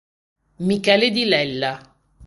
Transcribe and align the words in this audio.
Michele 0.65 1.11
Di 1.11 1.25
Lella 1.25 1.79